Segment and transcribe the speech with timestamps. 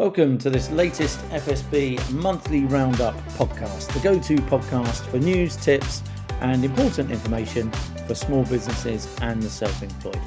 [0.00, 6.02] Welcome to this latest FSB monthly roundup podcast, the go to podcast for news, tips,
[6.40, 7.70] and important information
[8.06, 10.18] for small businesses and the self employed.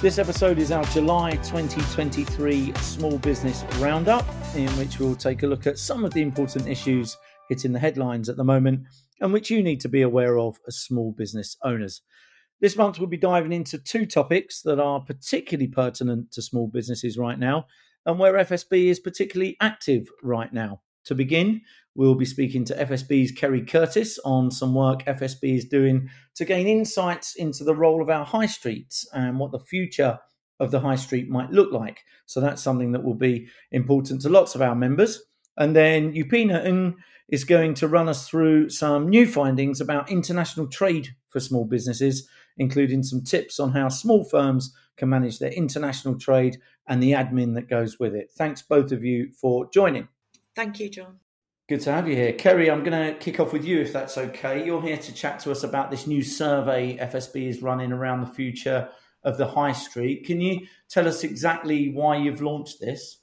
[0.00, 4.24] This episode is our July 2023 Small Business Roundup,
[4.54, 7.16] in which we'll take a look at some of the important issues
[7.48, 8.84] hitting the headlines at the moment
[9.20, 12.00] and which you need to be aware of as small business owners.
[12.60, 17.18] This month, we'll be diving into two topics that are particularly pertinent to small businesses
[17.18, 17.66] right now
[18.06, 20.80] and where FSB is particularly active right now.
[21.06, 21.60] To begin,
[21.94, 26.66] we'll be speaking to FSB's Kerry Curtis on some work FSB is doing to gain
[26.66, 30.18] insights into the role of our high streets and what the future
[30.58, 32.00] of the high street might look like.
[32.24, 35.22] So that's something that will be important to lots of our members.
[35.56, 36.96] And then Upina Ng
[37.28, 42.28] is going to run us through some new findings about international trade for small businesses,
[42.56, 47.54] including some tips on how small firms can manage their international trade and the admin
[47.54, 48.30] that goes with it.
[48.30, 50.08] Thanks, both of you, for joining.
[50.54, 51.18] Thank you, John.
[51.68, 52.32] Good to have you here.
[52.32, 54.64] Kerry, I'm going to kick off with you if that's okay.
[54.64, 58.32] You're here to chat to us about this new survey FSB is running around the
[58.32, 58.88] future
[59.24, 60.24] of the high street.
[60.24, 63.18] Can you tell us exactly why you've launched this?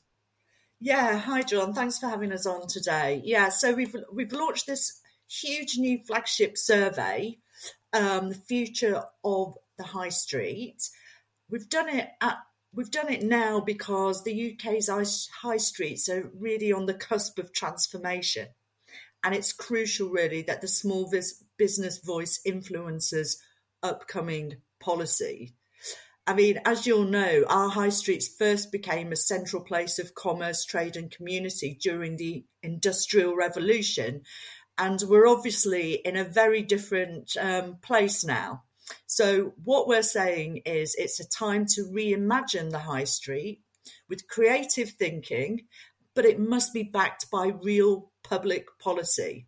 [0.81, 1.73] Yeah, hi John.
[1.73, 3.22] Thanks for having us on today.
[3.23, 7.38] Yeah, so we've we've launched this huge new flagship survey,
[7.94, 10.89] um, the future of the high street.
[11.49, 12.38] We've done it at
[12.73, 14.89] we've done it now because the UK's
[15.41, 18.47] high streets are really on the cusp of transformation.
[19.23, 21.09] And it's crucial, really, that the small
[21.58, 23.41] business voice influences
[23.81, 25.53] upcoming policy.
[26.25, 30.66] I mean, as you'll know, our high streets first became a central place of commerce,
[30.66, 34.23] trade, and community during the Industrial Revolution.
[34.77, 38.63] And we're obviously in a very different um, place now.
[39.05, 43.61] So, what we're saying is it's a time to reimagine the high street
[44.09, 45.67] with creative thinking,
[46.15, 49.48] but it must be backed by real public policy.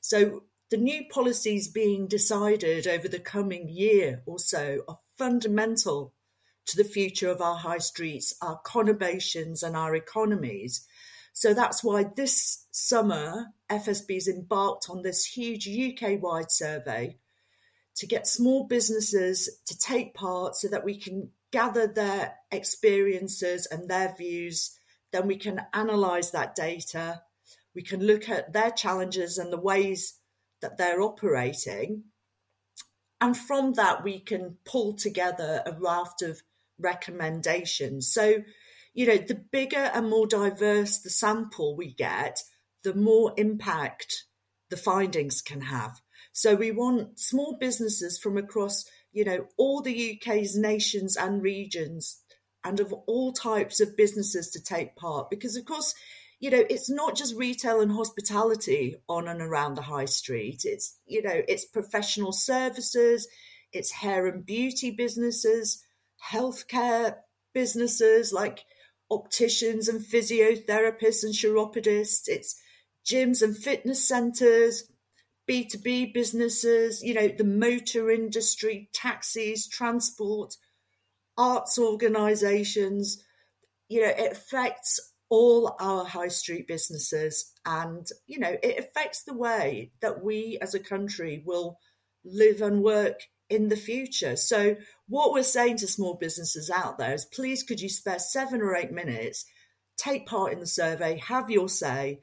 [0.00, 6.14] So, the new policies being decided over the coming year or so are fundamental
[6.66, 10.86] to the future of our high streets, our conurbations, and our economies.
[11.32, 17.16] So that's why this summer FSB's embarked on this huge UK wide survey
[17.96, 23.88] to get small businesses to take part so that we can gather their experiences and
[23.88, 24.76] their views.
[25.12, 27.22] Then we can analyze that data.
[27.74, 30.14] We can look at their challenges and the ways
[30.60, 32.04] that they're operating.
[33.20, 36.42] And from that, we can pull together a raft of
[36.78, 38.12] recommendations.
[38.12, 38.42] So,
[38.94, 42.42] you know, the bigger and more diverse the sample we get,
[42.82, 44.24] the more impact
[44.70, 46.00] the findings can have.
[46.32, 52.20] So we want small businesses from across, you know, all the UK's nations and regions
[52.64, 55.94] and of all types of businesses to take part because of course
[56.40, 60.98] you know it's not just retail and hospitality on and around the high street it's
[61.06, 63.28] you know it's professional services
[63.72, 65.84] it's hair and beauty businesses
[66.32, 67.14] healthcare
[67.54, 68.64] businesses like
[69.10, 72.60] opticians and physiotherapists and chiropodists it's
[73.04, 74.84] gyms and fitness centers
[75.50, 80.54] B2B businesses, you know, the motor industry, taxis, transport,
[81.36, 83.20] arts organisations.
[83.88, 89.34] You know, it affects all our high street businesses and, you know, it affects the
[89.34, 91.78] way that we as a country will
[92.24, 94.36] live and work in the future.
[94.36, 94.76] So,
[95.10, 98.74] what we're saying to small businesses out there is please could you spare seven or
[98.74, 99.44] eight minutes,
[99.98, 102.20] take part in the survey, have your say,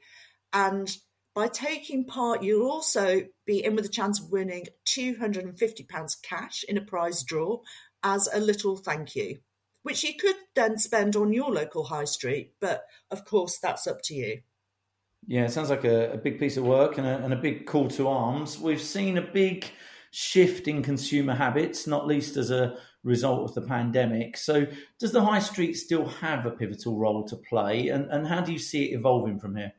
[0.52, 0.90] and
[1.38, 6.76] by taking part, you'll also be in with a chance of winning £250 cash in
[6.76, 7.60] a prize draw
[8.02, 9.38] as a little thank you,
[9.84, 12.54] which you could then spend on your local high street.
[12.60, 12.82] But
[13.12, 14.40] of course, that's up to you.
[15.28, 17.66] Yeah, it sounds like a, a big piece of work and a, and a big
[17.66, 18.58] call to arms.
[18.58, 19.66] We've seen a big
[20.10, 24.36] shift in consumer habits, not least as a result of the pandemic.
[24.36, 24.66] So,
[24.98, 28.52] does the high street still have a pivotal role to play, and, and how do
[28.52, 29.72] you see it evolving from here?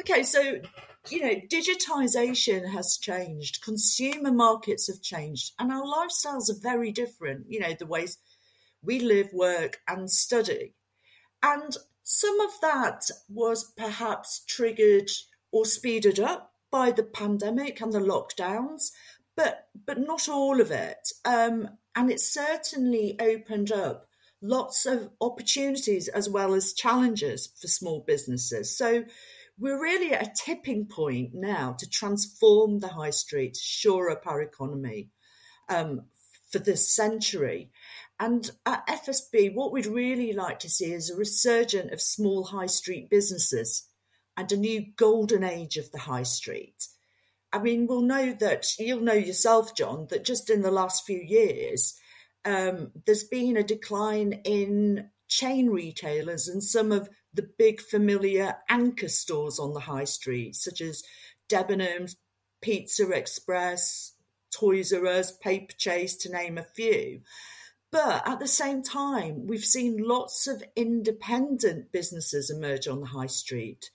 [0.00, 0.60] Okay, so
[1.08, 7.46] you know, digitization has changed, consumer markets have changed, and our lifestyles are very different.
[7.48, 8.18] You know, the ways
[8.82, 10.74] we live, work, and study.
[11.42, 15.10] And some of that was perhaps triggered
[15.52, 18.92] or speeded up by the pandemic and the lockdowns,
[19.40, 21.12] but but not all of it.
[21.24, 24.06] Um, and it certainly opened up
[24.42, 28.76] lots of opportunities as well as challenges for small businesses.
[28.76, 29.04] So
[29.58, 34.40] we're really at a tipping point now to transform the high street, shore up our
[34.40, 35.08] economy
[35.68, 36.02] um,
[36.50, 37.70] for this century.
[38.18, 42.66] And at FSB, what we'd really like to see is a resurgence of small high
[42.66, 43.88] street businesses
[44.36, 46.86] and a new golden age of the high street.
[47.52, 51.18] I mean, we'll know that you'll know yourself, John, that just in the last few
[51.18, 51.94] years,
[52.44, 59.08] um, there's been a decline in chain retailers and some of the big familiar anchor
[59.08, 61.02] stores on the high street, such as
[61.48, 62.16] Debenhams,
[62.60, 64.12] Pizza Express,
[64.52, 67.20] Toys R Us, Paperchase, to name a few.
[67.92, 73.26] But at the same time, we've seen lots of independent businesses emerge on the high
[73.26, 73.90] street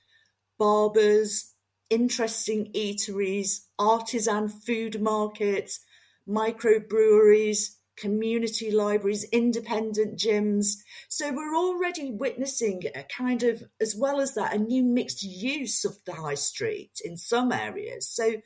[0.58, 1.55] barbers,
[1.90, 5.80] interesting eateries, artisan food markets,
[6.28, 10.78] microbreweries, community libraries, independent gyms.
[11.08, 15.86] So we're already witnessing a kind of, as well as that, a new mixed use
[15.86, 18.08] of the high street in some areas.
[18.08, 18.42] So,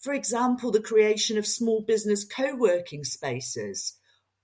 [0.00, 3.94] for example, the creation of small business co working spaces,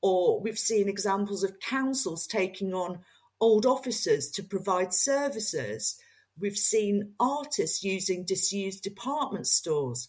[0.00, 3.00] or we've seen examples of councils taking on
[3.40, 6.00] old offices to provide services.
[6.40, 10.08] We've seen artists using disused department stores.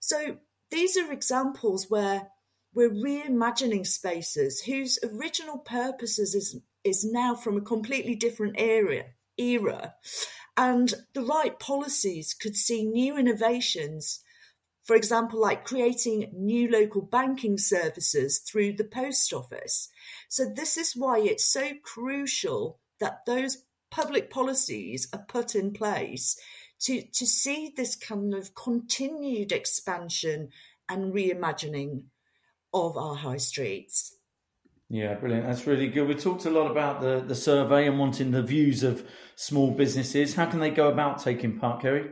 [0.00, 0.38] So
[0.70, 2.28] these are examples where
[2.74, 9.04] we're reimagining spaces whose original purposes is, is now from a completely different area
[9.36, 9.94] era.
[10.56, 14.20] And the right policies could see new innovations,
[14.84, 19.88] for example, like creating new local banking services through the post office.
[20.28, 26.36] So, this is why it's so crucial that those public policies are put in place
[26.80, 30.48] to, to see this kind of continued expansion
[30.88, 32.02] and reimagining
[32.74, 34.16] of our high streets.
[34.88, 35.46] Yeah, brilliant.
[35.46, 36.08] That's really good.
[36.08, 39.06] We talked a lot about the, the survey and wanting the views of
[39.36, 40.34] small businesses.
[40.34, 42.10] How can they go about taking part, Kerry?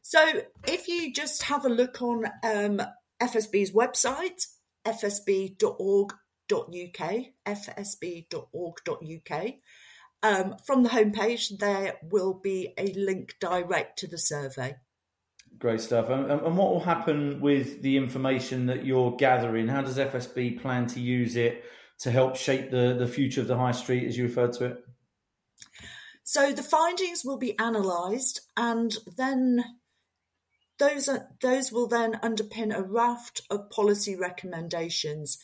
[0.00, 2.82] So, if you just have a look on um,
[3.20, 4.48] FSB's website,
[4.84, 6.10] fsb.org.uk,
[7.46, 9.54] fsb.org.uk,
[10.22, 14.76] um, from the homepage, there will be a link direct to the survey.
[15.58, 16.08] Great stuff.
[16.08, 19.68] And, and, what will happen with the information that you're gathering?
[19.68, 21.64] How does FSB plan to use it
[22.00, 24.84] to help shape the, the future of the high street, as you referred to it?
[26.24, 29.64] So the findings will be analysed, and then
[30.78, 35.38] those are, those will then underpin a raft of policy recommendations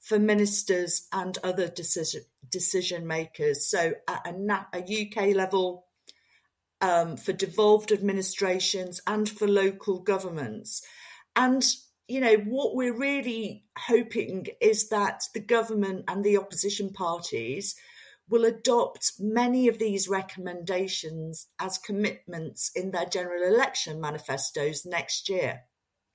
[0.00, 3.68] for ministers and other decision decision makers.
[3.70, 5.86] So at a, a UK level,
[6.84, 10.82] um, for devolved administrations and for local governments.
[11.34, 11.64] And,
[12.08, 17.74] you know, what we're really hoping is that the government and the opposition parties
[18.28, 25.62] will adopt many of these recommendations as commitments in their general election manifestos next year.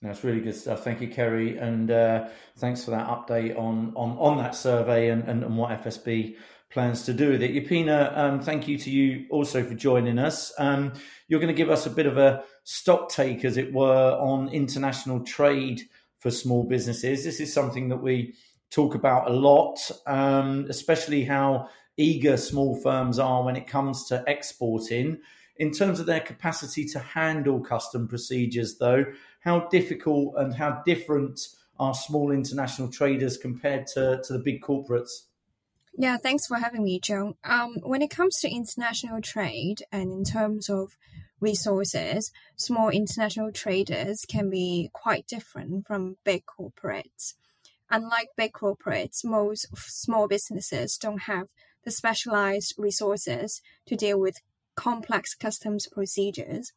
[0.01, 0.83] That's really good stuff.
[0.83, 5.23] Thank you, Kerry, and uh, thanks for that update on on, on that survey and,
[5.23, 6.37] and, and what FSB
[6.69, 7.51] plans to do with it.
[7.51, 10.53] Yapina, um, thank you to you also for joining us.
[10.57, 10.93] Um,
[11.27, 14.49] you're going to give us a bit of a stock take, as it were, on
[14.49, 15.81] international trade
[16.19, 17.23] for small businesses.
[17.23, 18.35] This is something that we
[18.69, 24.23] talk about a lot, um, especially how eager small firms are when it comes to
[24.27, 25.19] exporting.
[25.57, 29.05] In terms of their capacity to handle custom procedures, though,
[29.39, 31.39] how difficult and how different
[31.79, 35.25] are small international traders compared to, to the big corporates?
[35.97, 37.35] Yeah, thanks for having me, Joan.
[37.43, 40.97] Um, when it comes to international trade and in terms of
[41.39, 47.33] resources, small international traders can be quite different from big corporates.
[47.89, 51.47] Unlike big corporates, most small businesses don't have
[51.85, 54.41] the specialized resources to deal with
[54.75, 56.71] complex customs procedures.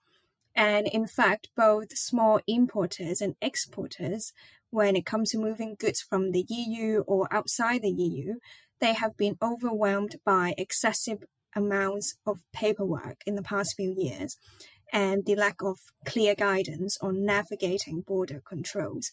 [0.54, 4.32] And in fact, both small importers and exporters,
[4.71, 8.35] when it comes to moving goods from the EU or outside the EU,
[8.80, 14.37] they have been overwhelmed by excessive amounts of paperwork in the past few years
[14.92, 19.12] and the lack of clear guidance on navigating border controls.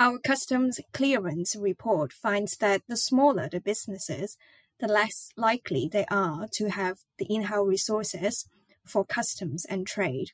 [0.00, 4.36] Our customs clearance report finds that the smaller the businesses,
[4.80, 8.48] the less likely they are to have the in house resources
[8.86, 10.32] for customs and trade.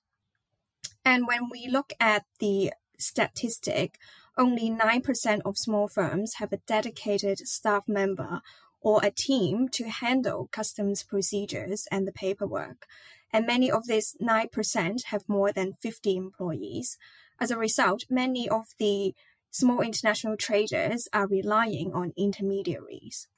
[1.04, 3.98] And when we look at the statistic
[4.36, 8.40] only 9% of small firms have a dedicated staff member
[8.80, 12.86] or a team to handle customs procedures and the paperwork.
[13.32, 16.96] And many of these 9% have more than 50 employees.
[17.38, 19.14] As a result, many of the
[19.50, 23.28] small international traders are relying on intermediaries.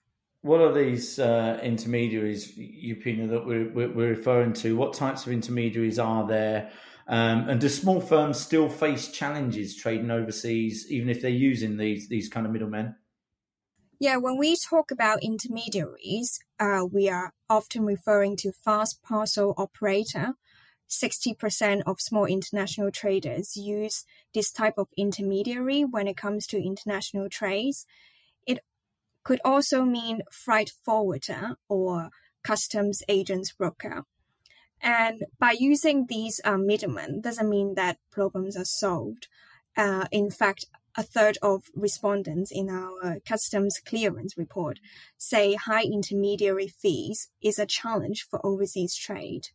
[0.42, 4.76] What are these uh, intermediaries, Yapina, that we're, we're referring to?
[4.76, 6.72] What types of intermediaries are there?
[7.06, 12.08] Um, and do small firms still face challenges trading overseas, even if they're using these
[12.08, 12.96] these kind of middlemen?
[14.00, 20.34] Yeah, when we talk about intermediaries, uh, we are often referring to fast parcel operator.
[20.90, 27.28] 60% of small international traders use this type of intermediary when it comes to international
[27.28, 27.86] trades.
[29.24, 32.10] Could also mean freight forwarder or
[32.42, 34.04] customs agents broker.
[34.80, 39.28] And by using these uh, middlemen doesn't mean that problems are solved.
[39.76, 44.78] Uh, in fact, a third of respondents in our customs clearance report
[45.16, 49.48] say high intermediary fees is a challenge for overseas trade.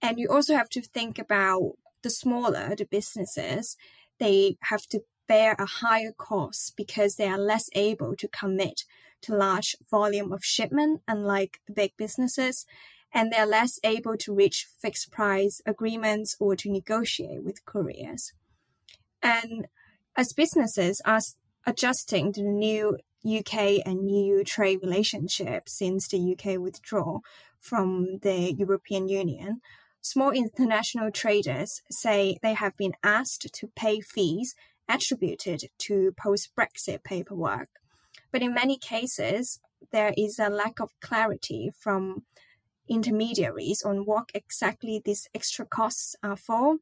[0.00, 1.72] And you also have to think about
[2.02, 3.76] the smaller the businesses,
[4.18, 8.84] they have to bear a higher cost because they are less able to commit
[9.22, 12.66] to large volume of shipment, unlike the big businesses,
[13.12, 18.32] and they're less able to reach fixed price agreements or to negotiate with couriers.
[19.22, 19.66] And
[20.16, 21.20] as businesses are
[21.66, 27.20] adjusting to the new UK and EU trade relationship since the UK withdrew
[27.58, 29.60] from the European Union,
[30.02, 34.54] small international traders say they have been asked to pay fees
[34.88, 37.68] attributed to post Brexit paperwork.
[38.30, 39.60] But in many cases,
[39.92, 42.24] there is a lack of clarity from
[42.88, 46.76] intermediaries on what exactly these extra costs are for.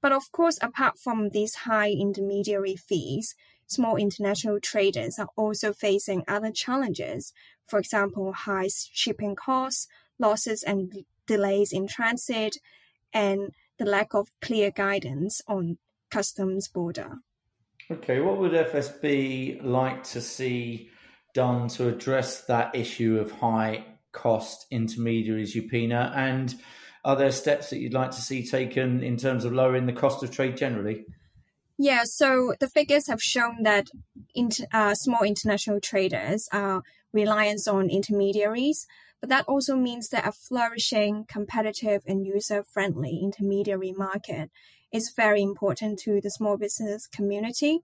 [0.00, 3.34] But of course, apart from these high intermediary fees,
[3.66, 7.32] small international traders are also facing other challenges.
[7.66, 9.86] For example, high shipping costs,
[10.18, 12.56] losses and delays in transit,
[13.12, 15.78] and the lack of clear guidance on
[16.10, 17.18] customs border.
[17.90, 20.90] Okay, what would FSB like to see
[21.34, 26.14] done to address that issue of high cost intermediaries, Upina?
[26.16, 26.54] And
[27.04, 30.22] are there steps that you'd like to see taken in terms of lowering the cost
[30.22, 31.04] of trade generally?
[31.78, 33.88] Yeah, so the figures have shown that
[34.34, 38.86] inter, uh, small international traders are reliant on intermediaries,
[39.20, 44.50] but that also means that a flourishing, competitive, and user friendly intermediary market
[44.92, 47.80] is very important to the small business community.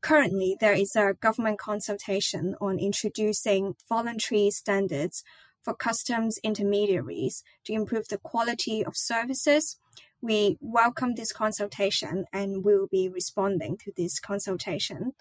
[0.00, 5.22] Currently, there is a government consultation on introducing voluntary standards
[5.62, 9.76] for customs intermediaries to improve the quality of services.
[10.20, 15.12] We welcome this consultation and will be responding to this consultation.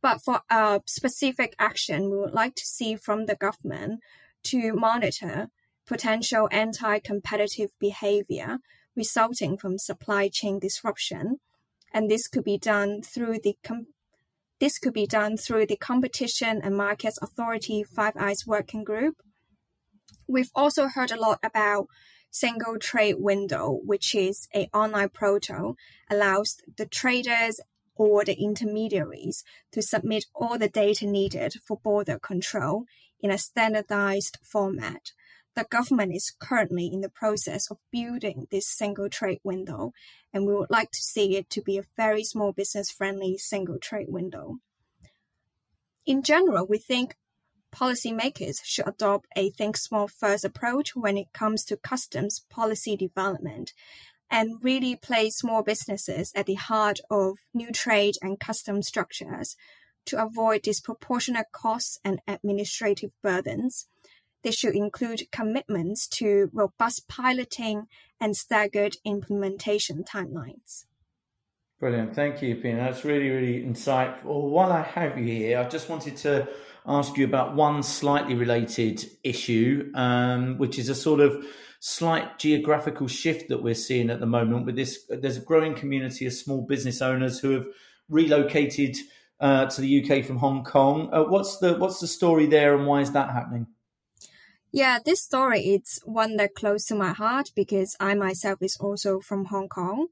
[0.00, 4.00] But for a specific action, we would like to see from the government
[4.44, 5.48] to monitor
[5.86, 8.58] potential anti competitive behavior
[8.98, 11.38] resulting from supply chain disruption.
[11.94, 13.94] And this could be done through the com-
[14.60, 19.22] this could be done through the Competition and Markets Authority Five Eyes Working Group
[20.26, 21.88] We've also heard a lot about
[22.30, 25.76] single trade window, which is a online portal
[26.10, 27.60] allows the traders
[27.94, 32.84] or the intermediaries to submit all the data needed for border control
[33.20, 35.12] in a standardized format.
[35.58, 39.92] The government is currently in the process of building this single trade window,
[40.32, 43.80] and we would like to see it to be a very small business friendly single
[43.80, 44.58] trade window.
[46.06, 47.16] In general, we think
[47.74, 53.72] policymakers should adopt a think small first approach when it comes to customs policy development
[54.30, 59.56] and really place small businesses at the heart of new trade and customs structures
[60.04, 63.88] to avoid disproportionate costs and administrative burdens.
[64.42, 67.86] They should include commitments to robust piloting
[68.20, 70.84] and staggered implementation timelines.
[71.80, 72.14] Brilliant.
[72.14, 72.78] Thank you, Pina.
[72.78, 74.50] That's really, really insightful.
[74.50, 76.48] While I have you here, I just wanted to
[76.84, 81.44] ask you about one slightly related issue, um, which is a sort of
[81.80, 85.04] slight geographical shift that we're seeing at the moment with this.
[85.08, 87.66] There's a growing community of small business owners who have
[88.08, 88.96] relocated
[89.38, 91.10] uh, to the UK from Hong Kong.
[91.12, 93.68] Uh, what's the what's the story there, and why is that happening?
[94.70, 99.18] Yeah, this story is one that close to my heart because I myself is also
[99.18, 100.08] from Hong Kong.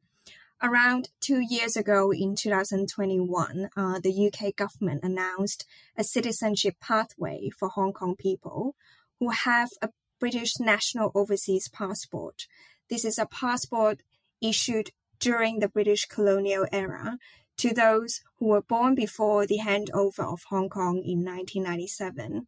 [0.63, 7.69] Around two years ago, in 2021, uh, the UK government announced a citizenship pathway for
[7.69, 8.75] Hong Kong people
[9.21, 12.47] who have a British national overseas passport.
[12.89, 14.01] This is a passport
[14.41, 17.19] issued during the British colonial era
[17.59, 22.47] to those who were born before the handover of Hong Kong in 1997.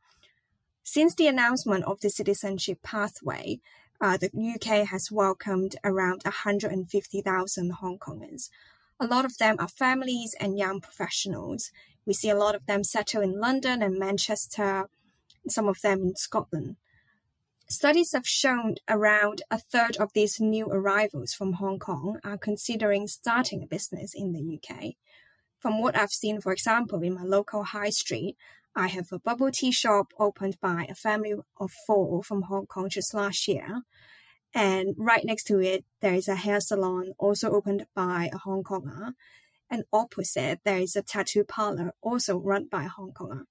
[0.90, 3.61] Since the announcement of the citizenship pathway,
[4.00, 8.49] uh, the UK has welcomed around 150,000 Hong Kongers.
[8.99, 11.73] A lot of them are families and young professionals.
[12.07, 14.88] We see a lot of them settle in London and Manchester,
[15.47, 16.76] some of them in Scotland.
[17.68, 23.09] Studies have shown around a third of these new arrivals from Hong Kong are considering
[23.09, 24.95] starting a business in the UK.
[25.61, 28.37] from what I've seen, for example, in my local high street,
[28.78, 32.88] I have a bubble tea shop opened by a family of four from Hong Kong
[32.88, 33.82] just last year.
[34.54, 38.62] And right next to it, there is a hair salon also opened by a Hong
[38.62, 39.14] Konger.
[39.68, 43.47] And opposite, there is a tattoo parlor also run by a Hong Konger.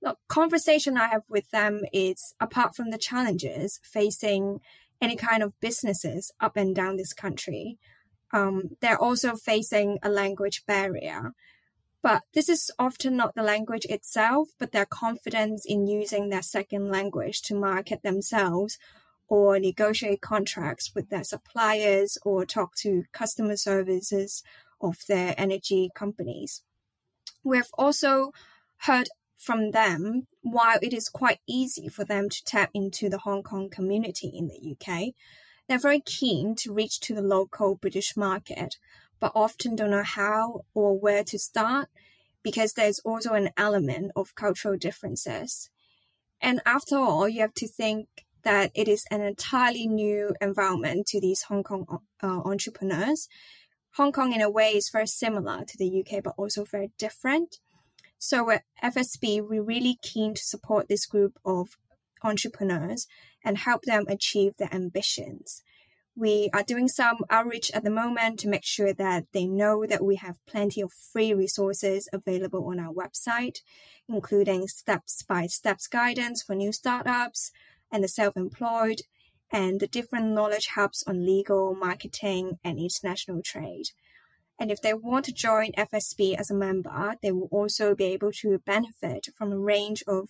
[0.00, 4.60] The conversation I have with them is apart from the challenges facing
[5.00, 7.76] any kind of businesses up and down this country,
[8.32, 11.32] um, they're also facing a language barrier.
[12.04, 16.90] But this is often not the language itself, but their confidence in using their second
[16.90, 18.76] language to market themselves
[19.26, 24.42] or negotiate contracts with their suppliers or talk to customer services
[24.82, 26.62] of their energy companies.
[27.42, 28.32] We've also
[28.80, 29.08] heard
[29.38, 33.70] from them while it is quite easy for them to tap into the Hong Kong
[33.70, 35.14] community in the UK,
[35.66, 38.76] they're very keen to reach to the local British market,
[39.20, 41.88] but often don't know how or where to start
[42.42, 45.70] because there's also an element of cultural differences.
[46.40, 48.08] And after all, you have to think
[48.42, 51.86] that it is an entirely new environment to these Hong Kong
[52.22, 53.28] uh, entrepreneurs.
[53.96, 57.58] Hong Kong, in a way, is very similar to the UK, but also very different.
[58.18, 61.68] So at FSB, we're really keen to support this group of
[62.22, 63.06] entrepreneurs
[63.44, 65.62] and help them achieve their ambitions.
[66.16, 70.04] We are doing some outreach at the moment to make sure that they know that
[70.04, 73.62] we have plenty of free resources available on our website,
[74.08, 77.50] including steps by steps guidance for new startups
[77.90, 79.00] and the self employed,
[79.50, 83.86] and the different knowledge hubs on legal, marketing, and international trade.
[84.58, 88.30] And if they want to join FSB as a member, they will also be able
[88.32, 90.28] to benefit from a range of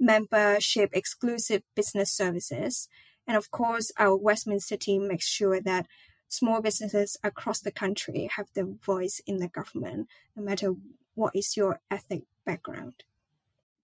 [0.00, 2.88] membership exclusive business services.
[3.32, 5.86] And of course, our Westminster team makes sure that
[6.28, 10.74] small businesses across the country have their voice in the government, no matter
[11.14, 13.04] what is your ethnic background.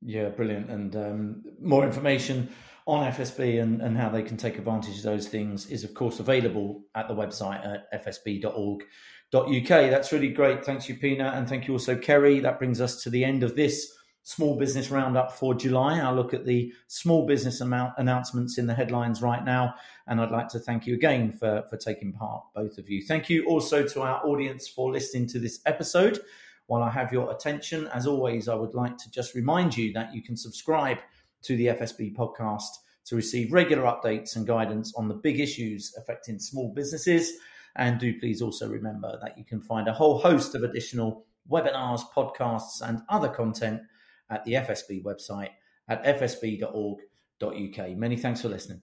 [0.03, 0.69] Yeah, brilliant.
[0.69, 2.51] And um, more information
[2.87, 6.21] on FSB and, and how they can take advantage of those things is, of course,
[6.21, 9.69] available at the website at fsb.org.uk.
[9.69, 10.63] That's really great.
[10.63, 11.33] Thanks you, Pina.
[11.35, 12.41] And thank you also, Kerry.
[12.41, 13.91] That brings us to the end of this
[14.23, 15.99] small business roundup for July.
[15.99, 19.75] I'll look at the small business amount announcements in the headlines right now.
[20.07, 23.03] And I'd like to thank you again for, for taking part, both of you.
[23.03, 26.21] Thank you also to our audience for listening to this episode.
[26.67, 30.15] While I have your attention, as always, I would like to just remind you that
[30.15, 30.99] you can subscribe
[31.43, 32.69] to the FSB podcast
[33.07, 37.33] to receive regular updates and guidance on the big issues affecting small businesses.
[37.77, 42.03] And do please also remember that you can find a whole host of additional webinars,
[42.15, 43.81] podcasts, and other content
[44.31, 45.51] at the FSB website
[45.89, 47.97] at fsb.org.uk.
[47.97, 48.83] Many thanks for listening.